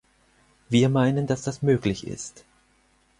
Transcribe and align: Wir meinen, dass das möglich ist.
Wir 0.67 0.89
meinen, 0.89 1.27
dass 1.27 1.43
das 1.43 1.61
möglich 1.61 2.07
ist. 2.07 2.43